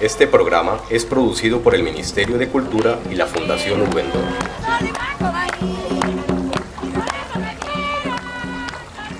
Este 0.00 0.26
programa 0.26 0.78
es 0.88 1.04
producido 1.04 1.60
por 1.60 1.74
el 1.74 1.82
Ministerio 1.82 2.38
de 2.38 2.48
Cultura 2.48 2.98
y 3.10 3.16
la 3.16 3.26
Fundación 3.26 3.82
Ubendor. 3.82 4.22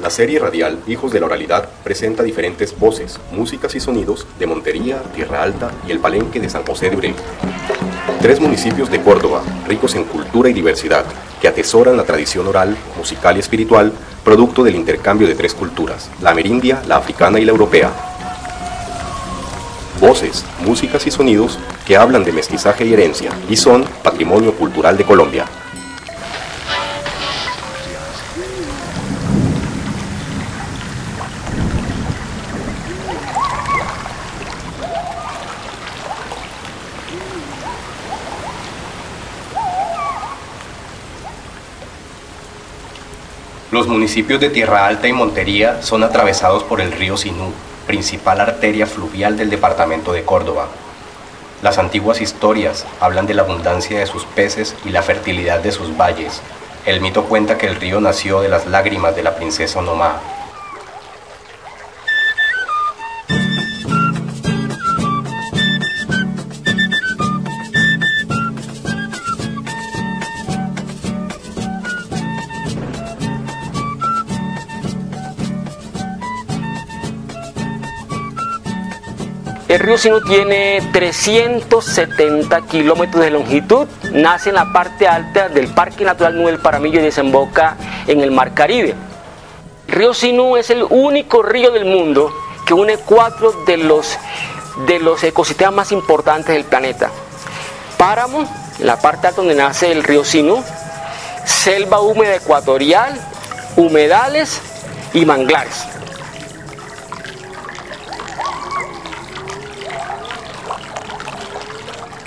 La 0.00 0.08
serie 0.08 0.38
radial 0.38 0.78
Hijos 0.86 1.12
de 1.12 1.20
la 1.20 1.26
Oralidad 1.26 1.68
presenta 1.84 2.22
diferentes 2.22 2.78
voces, 2.78 3.20
músicas 3.30 3.74
y 3.74 3.80
sonidos 3.80 4.26
de 4.38 4.46
Montería, 4.46 5.02
Tierra 5.14 5.42
Alta 5.42 5.70
y 5.86 5.90
el 5.92 5.98
Palenque 5.98 6.40
de 6.40 6.48
San 6.48 6.64
José 6.64 6.88
de 6.88 6.96
Urey. 6.96 7.14
Tres 8.22 8.40
municipios 8.40 8.90
de 8.90 9.02
Córdoba, 9.02 9.42
ricos 9.68 9.94
en 9.96 10.04
cultura 10.04 10.48
y 10.48 10.54
diversidad, 10.54 11.04
que 11.42 11.48
atesoran 11.48 11.98
la 11.98 12.04
tradición 12.04 12.46
oral, 12.46 12.74
musical 12.96 13.36
y 13.36 13.40
espiritual, 13.40 13.92
producto 14.24 14.64
del 14.64 14.76
intercambio 14.76 15.28
de 15.28 15.34
tres 15.34 15.52
culturas, 15.52 16.10
la 16.22 16.30
amerindia, 16.30 16.82
la 16.88 16.96
africana 16.96 17.38
y 17.38 17.44
la 17.44 17.52
europea. 17.52 18.09
Voces, 20.00 20.46
músicas 20.64 21.06
y 21.06 21.10
sonidos 21.10 21.58
que 21.86 21.94
hablan 21.94 22.24
de 22.24 22.32
mestizaje 22.32 22.86
y 22.86 22.94
herencia 22.94 23.30
y 23.50 23.56
son 23.56 23.84
patrimonio 24.02 24.54
cultural 24.54 24.96
de 24.96 25.04
Colombia. 25.04 25.44
Los 43.70 43.86
municipios 43.86 44.40
de 44.40 44.48
Tierra 44.48 44.86
Alta 44.86 45.08
y 45.08 45.12
Montería 45.12 45.82
son 45.82 46.02
atravesados 46.02 46.64
por 46.64 46.80
el 46.80 46.90
río 46.90 47.18
Sinú, 47.18 47.52
principal 47.90 48.40
arteria 48.40 48.86
fluvial 48.86 49.36
del 49.36 49.50
departamento 49.50 50.12
de 50.12 50.22
Córdoba. 50.22 50.68
Las 51.60 51.76
antiguas 51.76 52.20
historias 52.20 52.86
hablan 53.00 53.26
de 53.26 53.34
la 53.34 53.42
abundancia 53.42 53.98
de 53.98 54.06
sus 54.06 54.24
peces 54.26 54.76
y 54.84 54.90
la 54.90 55.02
fertilidad 55.02 55.58
de 55.58 55.72
sus 55.72 55.96
valles. 55.96 56.40
El 56.86 57.00
mito 57.00 57.24
cuenta 57.24 57.58
que 57.58 57.66
el 57.66 57.74
río 57.74 58.00
nació 58.00 58.42
de 58.42 58.48
las 58.48 58.68
lágrimas 58.68 59.16
de 59.16 59.24
la 59.24 59.34
princesa 59.34 59.80
Onomá, 59.80 60.20
El 79.70 79.78
río 79.78 79.96
Sinú 79.96 80.20
tiene 80.20 80.82
370 80.92 82.62
kilómetros 82.62 83.22
de 83.22 83.30
longitud, 83.30 83.86
nace 84.10 84.48
en 84.48 84.56
la 84.56 84.72
parte 84.72 85.06
alta 85.06 85.48
del 85.48 85.68
Parque 85.68 86.04
Natural 86.04 86.36
Nube 86.36 86.50
del 86.50 86.60
Paramillo 86.60 86.98
y 86.98 87.04
desemboca 87.04 87.76
en 88.08 88.20
el 88.20 88.32
Mar 88.32 88.52
Caribe. 88.52 88.96
El 89.86 89.94
río 89.94 90.12
Sinú 90.12 90.56
es 90.56 90.70
el 90.70 90.82
único 90.82 91.44
río 91.44 91.70
del 91.70 91.84
mundo 91.84 92.34
que 92.66 92.74
une 92.74 92.96
cuatro 92.96 93.52
de 93.64 93.76
los, 93.76 94.18
de 94.88 94.98
los 94.98 95.22
ecosistemas 95.22 95.74
más 95.74 95.92
importantes 95.92 96.52
del 96.52 96.64
planeta. 96.64 97.08
Páramo, 97.96 98.52
la 98.80 99.00
parte 99.00 99.28
alta 99.28 99.40
donde 99.40 99.54
nace 99.54 99.92
el 99.92 100.02
río 100.02 100.24
Sinú, 100.24 100.64
selva 101.44 102.00
húmeda 102.00 102.34
ecuatorial, 102.34 103.14
humedales 103.76 104.60
y 105.14 105.24
manglares. 105.24 105.89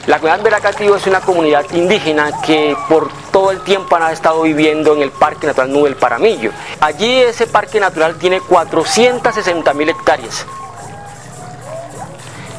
La 0.05 0.19
comunidad 0.19 0.43
Veracatío 0.43 0.97
es 0.97 1.07
una 1.07 1.21
comunidad 1.21 1.65
indígena 1.71 2.29
que 2.45 2.75
por 2.89 3.09
todo 3.31 3.51
el 3.51 3.61
tiempo 3.61 3.95
han 3.95 4.11
estado 4.11 4.41
viviendo 4.41 4.93
en 4.93 5.01
el 5.01 5.11
Parque 5.11 5.47
Natural 5.47 5.71
Nube 5.71 5.85
del 5.85 5.95
Paramillo. 5.95 6.51
Allí 6.81 7.21
ese 7.21 7.47
parque 7.47 7.79
natural 7.79 8.15
tiene 8.15 8.41
460 8.41 9.73
mil 9.73 9.87
hectáreas. 9.87 10.45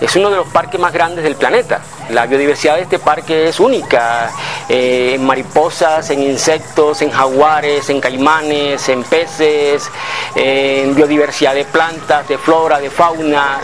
Es 0.00 0.16
uno 0.16 0.30
de 0.30 0.36
los 0.36 0.46
parques 0.48 0.80
más 0.80 0.94
grandes 0.94 1.22
del 1.22 1.36
planeta. 1.36 1.82
La 2.08 2.24
biodiversidad 2.24 2.76
de 2.76 2.82
este 2.82 2.98
parque 2.98 3.48
es 3.48 3.60
única, 3.60 4.30
eh, 4.70 5.12
en 5.14 5.26
mariposas, 5.26 6.08
en 6.08 6.22
insectos, 6.22 7.02
en 7.02 7.10
jaguares, 7.10 7.90
en 7.90 8.00
caimanes, 8.00 8.88
en 8.88 9.04
peces, 9.04 9.90
en 10.34 10.94
biodiversidad 10.94 11.54
de 11.54 11.66
plantas, 11.66 12.26
de 12.26 12.38
flora, 12.38 12.80
de 12.80 12.88
fauna. 12.88 13.60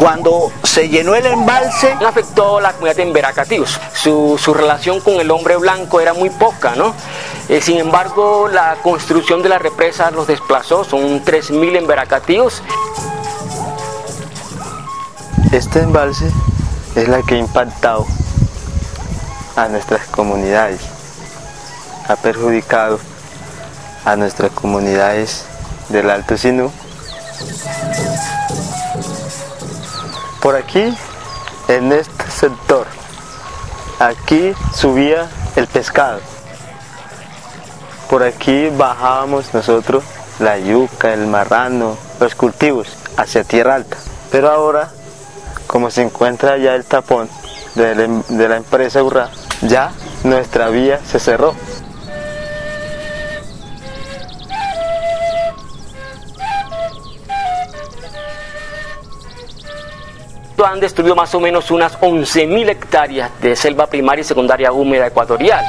Cuando 0.00 0.50
se 0.62 0.88
llenó 0.88 1.14
el 1.14 1.26
embalse, 1.26 1.92
afectó 1.92 2.56
a 2.56 2.62
la 2.62 2.72
comunidad 2.72 3.00
en 3.00 3.12
Veracatius. 3.12 3.78
Su, 3.92 4.40
su, 4.42 4.54
relación 4.54 4.98
con 5.00 5.20
el 5.20 5.30
hombre 5.30 5.58
blanco 5.58 6.00
era 6.00 6.14
muy 6.14 6.30
poca, 6.30 6.74
¿no? 6.74 6.94
Eh, 7.50 7.60
sin 7.60 7.76
embargo, 7.76 8.48
la 8.48 8.76
construcción 8.82 9.42
de 9.42 9.50
la 9.50 9.58
represa 9.58 10.10
los 10.10 10.26
desplazó, 10.26 10.84
son 10.84 11.22
3.000 11.22 11.76
en 11.76 11.86
Veracatius. 11.86 12.62
Este 15.52 15.80
embalse 15.80 16.30
es 16.94 17.06
la 17.06 17.20
que 17.20 17.34
ha 17.34 17.38
impactado 17.38 18.06
a 19.54 19.68
nuestras 19.68 20.06
comunidades, 20.06 20.80
ha 22.08 22.16
perjudicado 22.16 22.98
a 24.06 24.16
nuestras 24.16 24.50
comunidades 24.52 25.44
del 25.90 26.08
Alto 26.08 26.38
Sinú 26.38 26.72
por 30.40 30.56
aquí, 30.56 30.94
en 31.68 31.92
este 31.92 32.30
sector, 32.30 32.86
aquí 33.98 34.54
subía 34.74 35.28
el 35.56 35.66
pescado. 35.66 36.20
Por 38.08 38.22
aquí 38.22 38.68
bajábamos 38.70 39.52
nosotros 39.54 40.02
la 40.40 40.58
yuca, 40.58 41.12
el 41.12 41.26
marrano, 41.26 41.96
los 42.18 42.34
cultivos 42.34 42.88
hacia 43.16 43.44
tierra 43.44 43.76
alta. 43.76 43.98
Pero 44.32 44.50
ahora, 44.50 44.90
como 45.66 45.90
se 45.90 46.02
encuentra 46.02 46.56
ya 46.56 46.74
el 46.74 46.84
tapón 46.84 47.28
de 47.74 47.94
la, 47.94 48.48
la 48.48 48.56
empresa 48.56 49.02
Urra, 49.02 49.30
ya 49.62 49.92
nuestra 50.24 50.68
vía 50.70 51.00
se 51.06 51.20
cerró. 51.20 51.54
Han 60.66 60.80
destruido 60.80 61.14
más 61.14 61.34
o 61.34 61.40
menos 61.40 61.70
unas 61.70 61.98
11.000 62.00 62.68
hectáreas 62.68 63.30
de 63.40 63.56
selva 63.56 63.86
primaria 63.86 64.22
y 64.22 64.24
secundaria 64.24 64.72
húmeda 64.72 65.06
ecuatorial. 65.06 65.64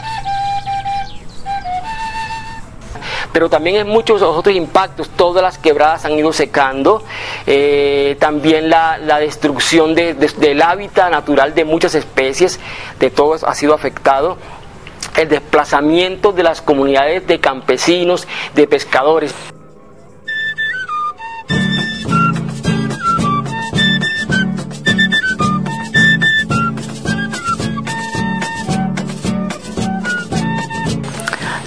pero 3.32 3.50
también 3.50 3.78
en 3.78 3.88
muchos 3.88 4.22
otros 4.22 4.56
impactos, 4.56 5.10
todas 5.10 5.42
las 5.42 5.58
quebradas 5.58 6.06
han 6.06 6.14
ido 6.14 6.34
secando, 6.34 7.04
eh, 7.48 8.18
también 8.20 8.70
la, 8.70 8.98
destrucción 9.20 9.96
de, 9.96 10.14
de, 10.14 10.28
del 10.38 10.62
hábitat 10.62 11.12
natural 11.12 11.54
de 11.54 11.64
muchas 11.64 11.96
especies, 11.96 12.60
de 13.00 13.10
todos 13.10 13.44
ha 13.44 13.56
sido 13.56 13.74
afectado, 13.74 14.38
el 15.18 15.30
desplazamiento 15.30 16.32
de 16.32 16.44
las 16.44 16.62
comunidades 16.62 17.26
de 17.28 17.40
campesinos, 17.40 18.28
de 18.56 18.68
pescadores. 18.68 19.34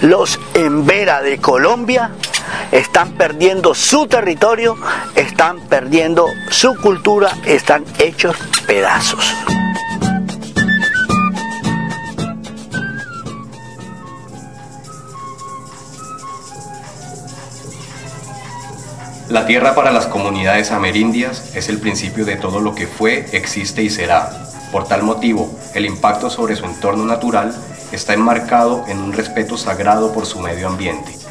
Los 0.05 0.39
Embera 0.53 1.23
de 1.23 1.39
Colombia 1.39 2.11
están 2.73 3.13
perdiendo 3.13 3.75
su 3.75 4.07
territorio, 4.07 4.77
están 5.15 5.61
perdiendo 5.61 6.27
su 6.51 6.77
cultura, 6.77 7.31
están 7.47 7.85
hechos 7.99 8.37
pedazos. 8.67 9.35
La 19.31 19.47
tierra 19.47 19.75
para 19.75 19.91
las 19.91 20.07
comunidades 20.07 20.71
amerindias 20.71 21.57
es 21.57 21.71
el 21.71 21.79
principio 21.79 22.27
de 22.27 22.37
todo 22.37 22.61
lo 22.61 22.75
que 22.75 22.87
fue, 22.87 23.27
existe 23.33 23.83
y 23.83 23.89
será. 23.89 24.31
Por 24.71 24.87
tal 24.87 25.03
motivo, 25.03 25.51
el 25.75 25.87
impacto 25.87 26.29
sobre 26.29 26.57
su 26.57 26.67
entorno 26.67 27.07
natural 27.07 27.55
está 27.95 28.15
enmarcado 28.15 28.85
en 28.89 28.99
un 28.99 29.13
respeto 29.13 29.57
sagrado 29.57 30.13
por 30.13 30.27
su 30.27 30.41
medio 30.41 30.69
ambiente. 30.69 31.24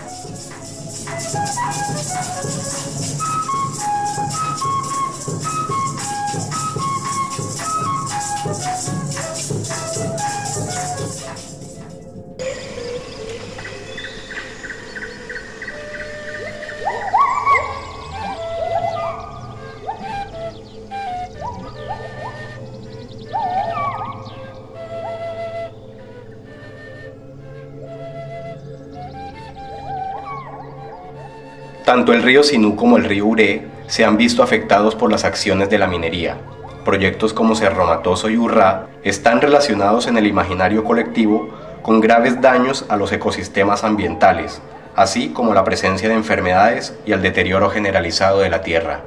Tanto 31.93 32.11
el 32.11 32.23
río 32.23 32.41
Sinú 32.41 32.75
como 32.75 32.97
el 32.97 33.03
río 33.03 33.27
Uré 33.27 33.67
se 33.85 34.03
han 34.03 34.17
visto 34.17 34.41
afectados 34.41 34.95
por 34.95 35.11
las 35.11 35.25
acciones 35.25 35.69
de 35.69 35.77
la 35.77 35.85
minería. 35.85 36.37
Proyectos 36.83 37.33
como 37.33 37.53
Cerro 37.53 37.85
Matoso 37.85 38.31
y 38.31 38.35
Urrá 38.35 38.87
están 39.03 39.41
relacionados 39.41 40.07
en 40.07 40.17
el 40.17 40.25
imaginario 40.25 40.83
colectivo 40.83 41.49
con 41.83 42.01
graves 42.01 42.41
daños 42.41 42.83
a 42.89 42.97
los 42.97 43.11
ecosistemas 43.11 43.83
ambientales, 43.83 44.59
así 44.95 45.29
como 45.33 45.53
la 45.53 45.63
presencia 45.63 46.09
de 46.09 46.15
enfermedades 46.15 46.97
y 47.05 47.11
el 47.11 47.21
deterioro 47.21 47.69
generalizado 47.69 48.39
de 48.39 48.49
la 48.49 48.63
tierra. 48.63 49.01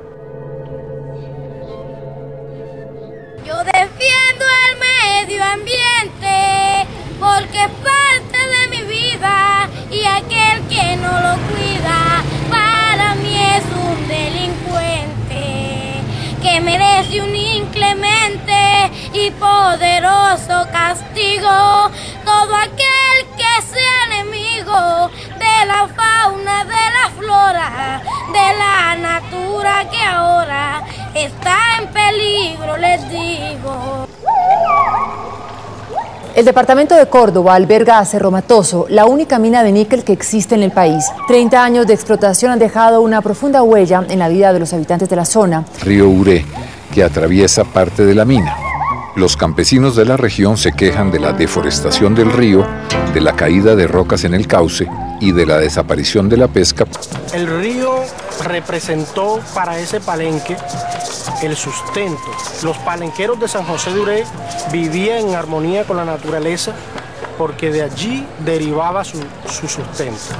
Yo 3.44 3.56
defiendo 3.65 4.44
el 4.71 5.27
medio 5.27 5.43
ambiente 5.43 6.87
porque 7.19 7.65
es 7.65 7.71
parte 7.83 8.38
de 8.38 8.69
mi 8.71 8.83
vida 8.85 9.69
y 9.91 10.05
aquel 10.05 10.69
que 10.69 10.97
no 10.99 11.11
lo 11.11 11.35
cuida 11.49 12.16
delincuente 14.08 15.17
que 16.43 16.61
merece 16.61 17.20
un 17.20 17.35
inclemente 17.35 18.91
y 19.12 19.31
poderoso 19.32 20.67
castigo 20.70 21.91
todo 22.25 22.55
aquel 22.56 23.26
que 23.37 23.62
sea 23.62 24.05
enemigo 24.06 25.11
de 25.38 25.67
la 25.67 25.88
fauna, 25.88 26.64
de 26.64 26.91
la 26.97 27.11
flora, 27.19 28.03
de 28.32 28.58
la 28.58 28.97
natura 28.97 29.88
que 29.91 30.03
ahora 30.03 30.82
está 31.14 31.79
en 31.81 31.88
peligro, 31.88 32.76
les 32.76 33.09
digo. 33.09 34.06
El 36.37 36.44
departamento 36.44 36.94
de 36.94 37.06
Córdoba 37.06 37.55
alberga 37.55 37.99
a 37.99 38.05
Cerro 38.05 38.31
Matoso, 38.31 38.85
la 38.91 39.06
única 39.06 39.38
mina 39.38 39.62
de 39.62 39.73
níquel 39.73 40.05
que 40.05 40.12
existe 40.12 40.55
en 40.55 40.62
el 40.62 40.71
país. 40.71 41.06
30 41.29 41.65
años 41.65 41.87
de 41.87 41.94
explotación 41.94 42.53
han 42.53 42.59
dejado 42.59 43.00
una 43.00 43.23
profunda 43.23 43.62
huella 43.62 44.05
en 44.06 44.19
la 44.19 44.29
vida 44.29 44.53
de 44.53 44.59
los 44.59 44.75
habitantes 44.75 45.09
de 45.09 45.17
la 45.17 45.25
zona. 45.25 45.65
Río 45.81 46.11
Uré, 46.11 46.44
que 46.93 47.03
atraviesa 47.03 47.65
parte 47.65 48.05
de 48.05 48.15
la 48.15 48.27
mina. 48.27 48.55
Los 49.15 49.35
campesinos 49.35 49.97
de 49.97 50.05
la 50.05 50.19
región 50.19 50.59
se 50.59 50.73
quejan 50.73 51.11
de 51.11 51.21
la 51.21 51.33
deforestación 51.33 52.15
del 52.15 52.31
río, 52.31 52.67
de 53.15 53.23
la 53.23 53.35
caída 53.35 53.75
de 53.75 53.87
rocas 53.87 54.25
en 54.25 54.35
el 54.35 54.47
cauce 54.47 54.87
y 55.23 55.33
de 55.33 55.47
la 55.47 55.56
desaparición 55.56 56.29
de 56.29 56.37
la 56.37 56.49
pesca. 56.49 56.85
El 57.33 57.47
río 57.47 57.94
representó 58.44 59.41
para 59.55 59.79
ese 59.79 60.00
palenque 60.00 60.55
el 61.43 61.56
sustento. 61.56 62.31
Los 62.62 62.77
palenqueros 62.79 63.38
de 63.38 63.49
San 63.49 63.65
José 63.65 63.93
de 63.93 64.00
Uré 64.00 64.25
vivían 64.71 65.29
en 65.29 65.35
armonía 65.35 65.85
con 65.85 65.97
la 65.97 66.05
naturaleza 66.05 66.73
porque 67.38 67.71
de 67.71 67.83
allí 67.83 68.27
derivaba 68.41 69.05
su, 69.05 69.19
su 69.49 69.69
sustento. 69.69 70.35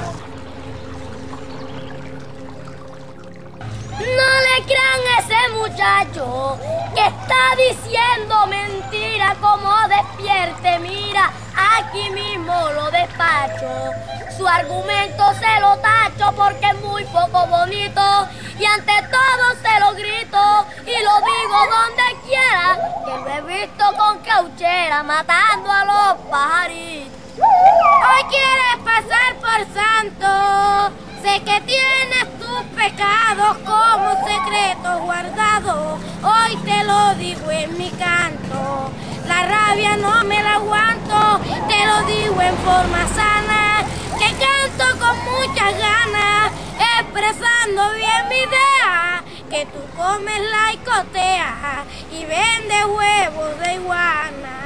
No 3.99 4.05
le 4.05 4.63
crean 4.65 5.01
a 5.13 5.19
ese 5.19 5.53
muchacho 5.53 6.57
que 6.95 7.05
está 7.05 7.55
diciendo 7.55 8.47
mentira 8.47 9.35
como 9.39 9.71
despierte. 9.87 10.79
Mira, 10.79 11.31
aquí 11.79 12.09
mismo 12.09 12.53
lo 12.71 12.89
despacho. 12.91 14.16
Su 14.37 14.47
argumento 14.47 15.23
se 15.39 15.59
lo 15.59 15.77
tacho 15.77 16.31
porque 16.35 16.67
es 16.67 16.81
muy 16.81 17.03
poco 17.05 17.47
bonito 17.47 18.27
y 18.59 18.65
ante 18.65 18.93
todo 19.09 19.45
se 19.63 19.79
lo 19.79 19.93
grito 19.93 20.65
y 20.85 21.03
lo 21.03 21.15
digo 21.25 21.57
donde 21.75 22.03
quiera 22.27 22.77
que 23.05 23.17
lo 23.17 23.29
he 23.29 23.41
visto 23.59 23.83
con 23.97 24.19
cauchera 24.19 25.01
matando 25.03 25.71
a 25.71 25.85
los 25.85 26.25
pajaritos. 26.29 27.17
Hoy 27.37 28.23
quieres 28.29 28.77
pasar 28.83 29.35
por 29.41 29.59
santo, 29.73 30.95
sé 31.23 31.41
que 31.41 31.61
tienes 31.61 32.39
tus 32.39 32.61
pecados 32.75 33.57
como 33.65 34.11
secretos 34.25 35.01
guardados. 35.01 35.99
Hoy 36.23 36.55
te 36.57 36.83
lo 36.83 37.15
digo 37.15 37.49
en 37.51 37.77
mi 37.77 37.89
canto, 37.91 38.91
la 39.27 39.45
rabia 39.47 39.97
no 39.97 40.23
me 40.23 40.41
la 40.41 40.55
aguanto, 40.55 41.39
te 41.67 41.85
lo 41.85 42.01
digo 42.03 42.41
en 42.41 42.57
forma 42.57 43.07
sana, 43.15 43.83
que 44.17 44.33
canto 44.33 44.99
con 44.99 45.15
muchas 45.25 45.77
ganas, 45.77 46.51
expresando 46.99 47.91
bien 47.93 48.29
mi 48.29 48.35
idea, 48.37 49.23
que 49.49 49.65
tú 49.65 49.79
comes 49.95 50.41
la 50.51 50.73
icotea 50.73 51.85
y 52.11 52.25
vendes 52.25 52.85
huevos 52.85 53.59
de 53.59 53.73
iguana. 53.75 54.57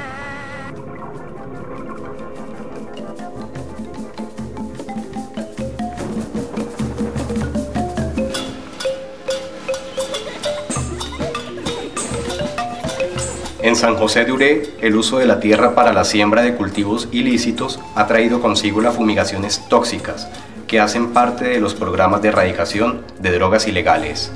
En 13.62 13.76
San 13.76 13.94
José 13.94 14.24
de 14.24 14.32
Uré, 14.32 14.74
el 14.80 14.96
uso 14.96 15.18
de 15.18 15.26
la 15.26 15.38
tierra 15.38 15.76
para 15.76 15.92
la 15.92 16.04
siembra 16.04 16.42
de 16.42 16.56
cultivos 16.56 17.08
ilícitos 17.12 17.78
ha 17.94 18.08
traído 18.08 18.40
consigo 18.40 18.80
las 18.80 18.96
fumigaciones 18.96 19.68
tóxicas, 19.68 20.28
que 20.66 20.80
hacen 20.80 21.12
parte 21.12 21.44
de 21.44 21.60
los 21.60 21.74
programas 21.74 22.22
de 22.22 22.30
erradicación 22.30 23.02
de 23.20 23.30
drogas 23.30 23.68
ilegales. 23.68 24.32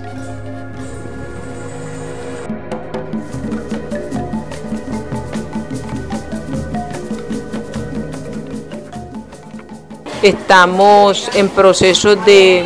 Estamos 10.27 11.31
en 11.35 11.49
proceso 11.51 12.17
de, 12.17 12.65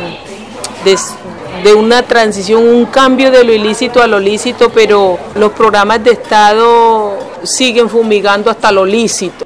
de, 1.63 1.75
una 1.75 2.01
transición, 2.01 2.67
un 2.67 2.87
cambio 2.87 3.29
de 3.29 3.43
lo 3.43 3.53
ilícito 3.53 4.01
a 4.01 4.07
lo 4.07 4.19
lícito, 4.19 4.71
pero 4.71 5.19
los 5.35 5.51
programas 5.51 6.03
de 6.03 6.13
Estado 6.13 7.19
siguen 7.43 7.87
fumigando 7.87 8.49
hasta 8.49 8.71
lo 8.71 8.83
lícito. 8.83 9.45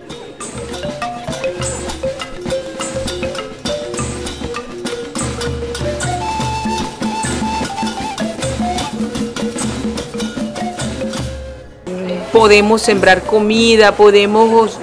Podemos 12.32 12.82
sembrar 12.82 13.24
comida, 13.24 13.92
podemos 13.94 14.80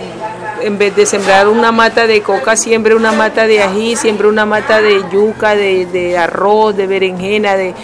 en 0.63 0.79
vez 0.79 0.95
de 0.95 1.07
sembrar 1.07 1.49
una 1.49 1.73
mata 1.73 2.07
de 2.07 2.23
coca, 2.23 2.57
siembre 2.57 2.95
una 2.95 3.13
mata 3.13 3.47
de 3.47 3.63
ají, 3.63 3.97
siembre 3.97 4.29
una 4.29 4.47
mata 4.47 4.81
de 4.81 5.03
yuca, 5.13 5.55
de, 5.55 5.87
de 5.87 6.17
arroz, 6.17 6.77
de 6.77 6.87
berenjena, 6.87 7.57
de 7.57 7.75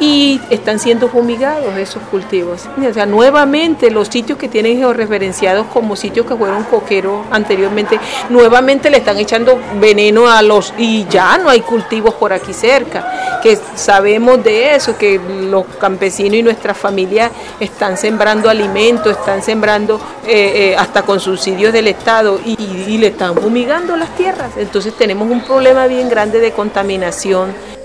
y 0.00 0.40
están 0.48 0.78
siendo 0.78 1.08
fumigados 1.08 1.76
esos 1.76 2.02
cultivos. 2.04 2.62
O 2.88 2.94
sea, 2.94 3.04
nuevamente 3.04 3.90
los 3.90 4.08
sitios 4.08 4.38
que 4.38 4.48
tienen 4.48 4.78
georreferenciados 4.78 5.66
como 5.66 5.94
sitios 5.94 6.26
que 6.26 6.34
fueron 6.34 6.64
coqueros 6.64 7.26
anteriormente, 7.30 8.00
nuevamente 8.30 8.88
le 8.88 8.96
están 8.96 9.18
echando 9.18 9.60
veneno 9.78 10.28
a 10.28 10.40
los 10.42 10.72
y 10.78 11.06
ya 11.08 11.36
no 11.38 11.50
hay 11.50 11.60
cultivos 11.60 12.14
por 12.14 12.32
aquí 12.32 12.54
cerca, 12.54 13.40
que 13.42 13.58
sabemos 13.74 14.42
de 14.42 14.74
eso, 14.74 14.96
que 14.96 15.20
los 15.50 15.66
campesinos 15.78 16.34
y 16.34 16.42
nuestras 16.42 16.78
familias 16.78 17.30
están 17.60 17.98
sembrando 17.98 18.48
alimentos, 18.48 19.12
están 19.12 19.42
sembrando 19.42 20.00
eh, 20.26 20.70
eh, 20.72 20.76
hasta 20.76 21.02
con 21.02 21.20
subsidios 21.20 21.72
del 21.72 21.88
Estado 21.88 22.40
y, 22.44 22.56
y 22.60 22.98
le 22.98 23.08
están 23.08 23.34
fumigando 23.34 23.96
las 23.96 24.16
tierras. 24.16 24.52
Entonces 24.56 24.94
tenemos 24.94 25.30
un 25.30 25.42
problema 25.42 25.86
bien 25.86 26.08
grande 26.08 26.40
de 26.40 26.52
contaminación. 26.52 27.79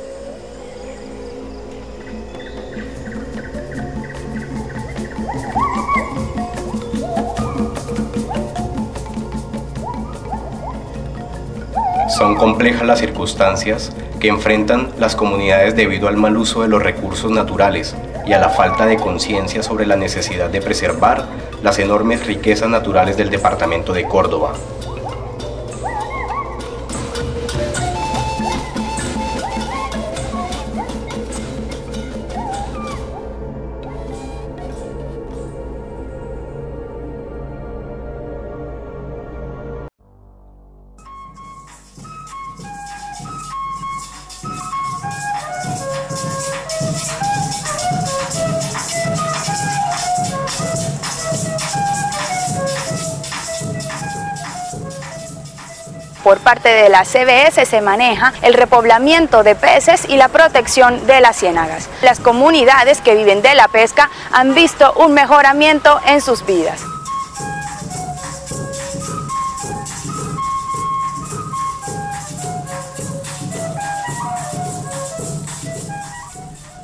Son 12.17 12.35
complejas 12.35 12.87
las 12.87 12.99
circunstancias 12.99 13.91
que 14.21 14.29
enfrentan 14.29 14.91
las 14.97 15.17
comunidades 15.17 15.75
debido 15.75 16.07
al 16.07 16.15
mal 16.15 16.37
uso 16.37 16.61
de 16.61 16.69
los 16.69 16.81
recursos 16.81 17.29
naturales 17.29 17.93
y 18.25 18.31
a 18.31 18.39
la 18.39 18.49
falta 18.49 18.85
de 18.85 18.95
conciencia 18.95 19.61
sobre 19.61 19.85
la 19.85 19.97
necesidad 19.97 20.49
de 20.49 20.61
preservar 20.61 21.25
las 21.61 21.77
enormes 21.77 22.25
riquezas 22.25 22.69
naturales 22.69 23.17
del 23.17 23.29
departamento 23.29 23.91
de 23.91 24.05
Córdoba. 24.05 24.53
Por 56.35 56.43
parte 56.43 56.67
de 56.67 56.89
la 56.89 57.05
CBS 57.05 57.65
se 57.65 57.79
maneja 57.79 58.33
el 58.41 58.55
repoblamiento 58.55 59.41
de 59.41 59.55
peces 59.55 60.03
y 60.09 60.17
la 60.17 60.27
protección 60.27 61.07
de 61.07 61.21
las 61.21 61.37
ciénagas. 61.37 61.87
Las 62.01 62.19
comunidades 62.19 62.99
que 62.99 63.15
viven 63.15 63.41
de 63.41 63.55
la 63.55 63.69
pesca 63.69 64.09
han 64.33 64.53
visto 64.53 64.91
un 64.97 65.13
mejoramiento 65.13 65.97
en 66.05 66.19
sus 66.19 66.45
vidas. 66.45 66.81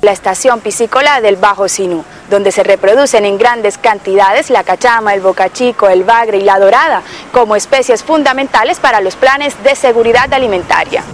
la 0.02 0.10
estación 0.10 0.60
piscícola 0.60 1.20
del 1.20 1.36
Bajo 1.36 1.68
Sinú, 1.68 2.04
donde 2.32 2.50
se 2.50 2.64
reproducen 2.64 3.24
en 3.26 3.38
grandes 3.38 3.78
cantidades 3.78 4.50
la 4.50 4.64
cachama, 4.64 5.14
el 5.14 5.20
bocachico, 5.20 5.88
el 5.88 6.02
bagre 6.02 6.38
y 6.38 6.42
la 6.42 6.58
dorada, 6.58 7.02
como 7.30 7.54
especies 7.54 8.02
fundamentales 8.02 8.80
para 8.80 9.00
los 9.00 9.16
planes 9.16 9.62
de 9.62 9.76
seguridad 9.76 10.32
alimentaria. 10.32 11.04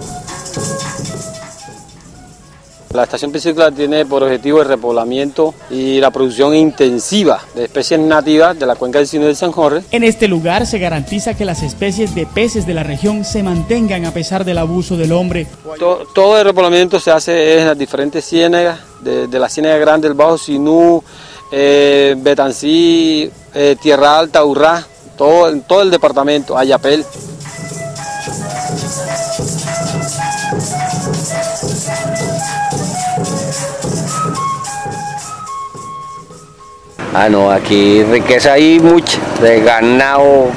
La 2.93 3.03
estación 3.03 3.31
piscícola 3.31 3.71
tiene 3.71 4.03
por 4.03 4.23
objetivo 4.23 4.63
el 4.63 4.67
repoblamiento 4.67 5.53
y 5.69 5.99
la 5.99 6.09
producción 6.09 6.55
intensiva 6.55 7.39
de 7.53 7.65
especies 7.65 7.99
nativas 7.99 8.57
de 8.57 8.65
la 8.65 8.75
cuenca 8.75 8.97
del 8.97 9.07
Sinú 9.07 9.27
de 9.27 9.35
San 9.35 9.51
Jorge. 9.51 9.83
En 9.91 10.03
este 10.03 10.27
lugar 10.27 10.65
se 10.65 10.79
garantiza 10.79 11.35
que 11.35 11.45
las 11.45 11.61
especies 11.61 12.15
de 12.15 12.25
peces 12.25 12.65
de 12.65 12.73
la 12.73 12.81
región 12.81 13.23
se 13.25 13.43
mantengan 13.43 14.05
a 14.07 14.11
pesar 14.11 14.43
del 14.43 14.57
abuso 14.57 14.97
del 14.97 15.11
hombre. 15.11 15.45
Todo, 16.15 16.39
el 16.39 16.43
repoblamiento 16.43 16.99
se 16.99 17.11
hace 17.11 17.59
en 17.59 17.67
las 17.67 17.77
diferentes 17.77 18.25
ciénagas, 18.25 18.79
de, 19.01 19.27
la 19.39 19.49
ciénaga 19.49 19.77
grande 19.77 20.07
del 20.07 20.17
Bajo 20.17 20.39
Sinú, 20.39 21.03
eh, 21.51 22.15
Betancí, 22.17 23.29
eh, 23.53 23.75
Tierra 23.79 24.17
Alta, 24.17 24.43
Urrá, 24.43 24.83
todo, 25.15 25.55
todo 25.61 25.83
el 25.83 25.91
departamento, 25.91 26.57
Ayapel. 26.57 27.05
Ah, 37.13 37.27
no, 37.27 37.49
aquí 37.49 38.03
riqueza 38.03 38.53
hay 38.53 38.79
mucha, 38.79 39.17
de 39.41 39.61
ganado, 39.61 40.49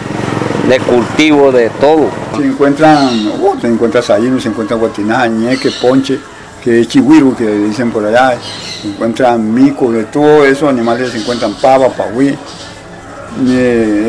de 0.69 0.79
cultivo, 0.81 1.51
de 1.51 1.71
todo. 1.71 2.11
Se 2.37 2.45
encuentran, 2.45 3.33
oh, 3.43 3.57
te 3.59 3.69
encuentras 3.69 4.11
ahí, 4.11 4.31
se 4.39 4.49
encuentran 4.49 4.79
guatinaja, 4.79 5.29
ñeque, 5.29 5.71
ponche, 5.71 6.19
que 6.63 6.81
es 6.81 6.89
chihuiro, 6.89 7.35
que 7.35 7.47
dicen 7.47 7.91
por 7.91 8.05
allá, 8.05 8.39
se 8.83 8.89
encuentran 8.89 9.53
mico, 9.53 9.91
de 9.91 10.05
todos 10.05 10.47
esos 10.47 10.69
animales 10.69 11.11
se 11.11 11.19
encuentran 11.21 11.55
pava, 11.55 11.89
pahuí, 11.89 12.37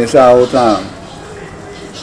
esa 0.01 0.33
otra 0.33 0.79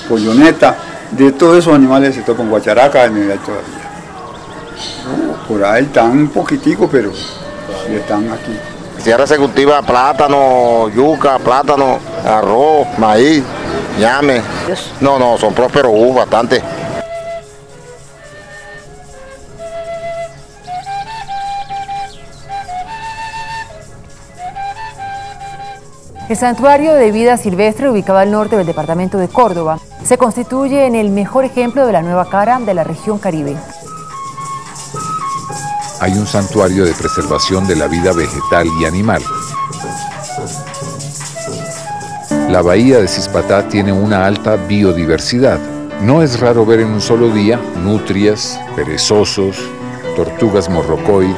polloneta, 0.09 0.75
de 1.11 1.33
todos 1.33 1.59
esos 1.59 1.75
animales 1.75 2.15
se 2.15 2.23
tocan 2.23 2.49
guacharaca 2.49 3.05
en 3.05 3.17
el 3.19 3.39
todavía. 3.41 3.91
por 5.47 5.63
ahí 5.65 5.85
están 5.85 6.13
un 6.13 6.29
poquitico, 6.29 6.89
pero 6.89 7.13
están 7.95 8.33
aquí. 8.33 8.70
Sierra 9.03 9.27
se 9.27 9.39
cultiva 9.39 9.81
plátano, 9.81 10.91
yuca, 10.91 11.39
plátano, 11.39 11.99
arroz, 12.23 12.87
maíz, 12.99 13.43
llame. 13.99 14.43
No, 15.01 15.19
no, 15.19 15.39
son 15.39 15.55
prósperos 15.55 15.91
uh, 15.95 16.13
bastante. 16.13 16.63
El 26.29 26.37
santuario 26.37 26.95
de 26.95 27.11
vida 27.11 27.39
silvestre, 27.39 27.89
ubicado 27.89 28.19
al 28.19 28.31
norte 28.31 28.57
del 28.57 28.67
departamento 28.67 29.17
de 29.17 29.29
Córdoba, 29.29 29.79
se 30.05 30.19
constituye 30.19 30.85
en 30.85 30.95
el 30.95 31.09
mejor 31.09 31.45
ejemplo 31.45 31.87
de 31.87 31.93
la 31.93 32.03
nueva 32.03 32.29
cara 32.29 32.61
de 32.61 32.75
la 32.75 32.85
región 32.85 33.19
caribe 33.19 33.57
hay 36.01 36.13
un 36.15 36.27
santuario 36.27 36.87
de 36.87 36.95
preservación 36.95 37.67
de 37.67 37.77
la 37.77 37.87
vida 37.87 38.13
vegetal 38.13 38.67
y 38.81 38.87
animal. 38.87 39.23
La 42.49 42.63
bahía 42.63 42.99
de 42.99 43.07
Cispatá 43.07 43.69
tiene 43.69 43.93
una 43.93 44.27
alta 44.27 44.57
biodiversidad. 44.57 45.61
No 46.01 46.23
es 46.23 46.41
raro 46.41 46.65
ver 46.65 46.81
en 46.81 46.89
un 46.89 47.03
solo 47.03 47.29
día 47.31 47.61
nutrias, 47.85 48.59
perezosos, 48.75 49.57
tortugas 50.17 50.71
morrocoy, 50.71 51.35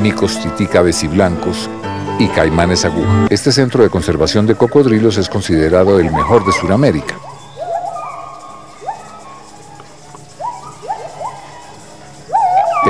micos 0.00 0.38
titica 0.42 0.82
blancos 0.82 1.70
y 2.18 2.28
caimanes 2.28 2.84
aguja. 2.84 3.26
Este 3.30 3.50
centro 3.50 3.82
de 3.82 3.88
conservación 3.88 4.46
de 4.46 4.54
cocodrilos 4.54 5.16
es 5.16 5.30
considerado 5.30 5.98
el 5.98 6.12
mejor 6.12 6.44
de 6.44 6.52
Sudamérica. 6.52 7.16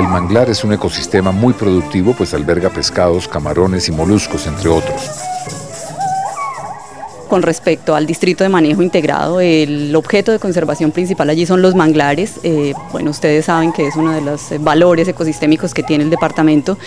El 0.03 0.09
manglar 0.09 0.49
es 0.49 0.65
un 0.65 0.73
ecosistema 0.73 1.31
muy 1.31 1.53
productivo 1.53 2.13
pues 2.13 2.33
alberga 2.33 2.69
pescados, 2.69 3.25
camarones 3.25 3.87
y 3.87 3.93
moluscos, 3.93 4.47
entre 4.47 4.67
otros 4.67 5.22
con 7.33 7.41
respecto 7.41 7.95
al 7.95 8.05
distrito 8.05 8.43
de 8.43 8.49
manejo 8.51 8.83
integrado, 8.83 9.41
el 9.41 9.95
objeto 9.95 10.31
de 10.31 10.37
conservación 10.37 10.91
principal 10.91 11.31
allí 11.31 11.47
son 11.47 11.63
los 11.63 11.73
manglares. 11.73 12.33
Eh, 12.43 12.75
bueno, 12.91 13.09
ustedes 13.09 13.45
saben 13.45 13.73
que 13.73 13.87
es 13.87 13.95
uno 13.95 14.11
de 14.11 14.21
los 14.21 14.51
eh, 14.51 14.59
valores 14.59 15.07
ecosistémicos 15.07 15.73
que 15.73 15.81
tiene 15.81 16.03
el 16.03 16.11
departamento 16.11 16.77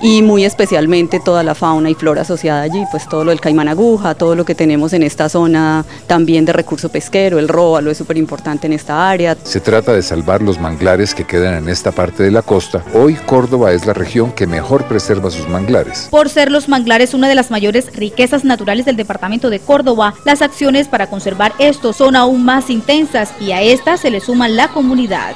y 0.00 0.22
muy 0.22 0.44
especialmente 0.44 1.18
toda 1.18 1.42
la 1.42 1.56
fauna 1.56 1.90
y 1.90 1.94
flora 1.94 2.22
asociada 2.22 2.62
allí, 2.62 2.84
pues 2.92 3.08
todo 3.08 3.24
lo 3.24 3.32
del 3.32 3.40
caimán 3.40 3.66
aguja, 3.66 4.14
todo 4.14 4.36
lo 4.36 4.44
que 4.44 4.54
tenemos 4.54 4.92
en 4.92 5.02
esta 5.02 5.28
zona 5.28 5.84
también 6.06 6.44
de 6.44 6.52
recurso 6.52 6.90
pesquero, 6.90 7.40
el 7.40 7.48
róbalo 7.48 7.90
es 7.90 7.98
súper 7.98 8.18
importante 8.18 8.68
en 8.68 8.74
esta 8.74 9.10
área. 9.10 9.36
Se 9.42 9.58
trata 9.58 9.92
de 9.94 10.02
salvar 10.04 10.42
los 10.42 10.60
manglares 10.60 11.12
que 11.12 11.24
quedan 11.24 11.54
en 11.54 11.68
esta 11.68 11.90
parte 11.90 12.22
de 12.22 12.30
la 12.30 12.42
costa. 12.42 12.84
Hoy 12.94 13.14
Córdoba 13.26 13.72
es 13.72 13.84
la 13.84 13.94
región 13.94 14.30
que 14.30 14.46
mejor 14.46 14.84
preserva 14.84 15.28
sus 15.32 15.48
manglares. 15.48 16.06
Por 16.08 16.28
ser 16.28 16.52
los 16.52 16.68
manglares 16.68 17.14
una 17.14 17.28
de 17.28 17.34
las 17.34 17.50
mayores 17.50 17.92
riquezas 17.96 18.44
naturales 18.44 18.86
del 18.86 18.94
departamento 18.94 19.50
de 19.50 19.58
Córdoba, 19.58 19.87
las 20.24 20.42
acciones 20.42 20.88
para 20.88 21.06
conservar 21.08 21.54
estos 21.58 21.96
son 21.96 22.16
aún 22.16 22.44
más 22.44 22.68
intensas 22.68 23.32
y 23.40 23.52
a 23.52 23.62
estas 23.62 24.00
se 24.00 24.10
le 24.10 24.20
suma 24.20 24.48
la 24.48 24.68
comunidad. 24.68 25.34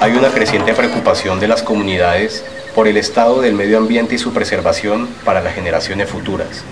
Hay 0.00 0.12
una 0.12 0.28
creciente 0.28 0.74
preocupación 0.74 1.40
de 1.40 1.48
las 1.48 1.62
comunidades 1.62 2.44
por 2.74 2.86
el 2.86 2.98
estado 2.98 3.40
del 3.40 3.54
medio 3.54 3.78
ambiente 3.78 4.16
y 4.16 4.18
su 4.18 4.34
preservación 4.34 5.08
para 5.24 5.40
las 5.40 5.54
generaciones 5.54 6.10
futuras. 6.10 6.62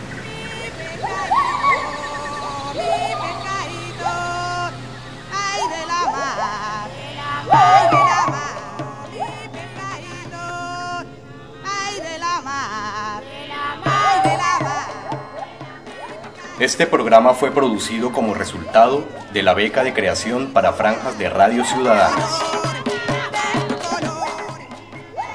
Este 16.62 16.87
programa 16.87 17.35
fue 17.35 17.50
producido 17.50 18.12
como 18.12 18.35
resultado 18.35 19.04
de 19.33 19.42
la 19.42 19.52
beca 19.52 19.83
de 19.83 19.92
creación 19.92 20.52
para 20.52 20.73
franjas 20.73 21.19
de 21.19 21.28
Radio 21.28 21.64
Ciudadanas. 21.64 22.40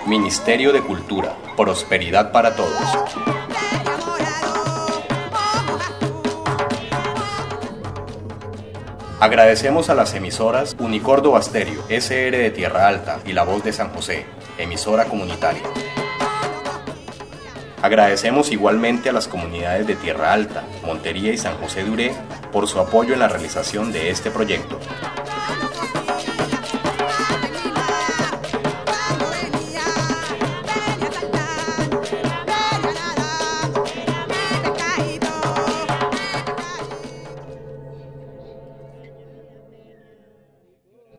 Ministerio 0.05 0.71
de 0.71 0.79
Cultura, 0.79 1.35
Prosperidad 1.57 2.31
para 2.31 2.55
Todos. 2.55 2.81
Agradecemos 9.19 9.89
a 9.89 9.95
las 9.95 10.13
emisoras 10.13 10.77
Unicordo 10.79 11.31
Basterio, 11.31 11.83
SR 11.89 12.37
de 12.37 12.51
Tierra 12.51 12.87
Alta 12.87 13.19
y 13.25 13.33
La 13.33 13.43
Voz 13.43 13.65
de 13.65 13.73
San 13.73 13.89
José, 13.89 14.25
emisora 14.57 15.03
comunitaria. 15.03 15.63
Agradecemos 17.81 18.51
igualmente 18.51 19.09
a 19.09 19.13
las 19.13 19.27
comunidades 19.27 19.85
de 19.85 19.95
Tierra 19.95 20.33
Alta, 20.33 20.63
Montería 20.83 21.31
y 21.31 21.37
San 21.37 21.57
José 21.57 21.83
de 21.83 21.91
Uré 21.91 22.15
por 22.51 22.67
su 22.67 22.79
apoyo 22.79 23.13
en 23.13 23.19
la 23.19 23.27
realización 23.27 23.91
de 23.91 24.09
este 24.09 24.31
proyecto. 24.31 24.79